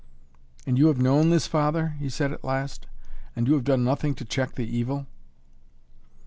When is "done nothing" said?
3.63-4.15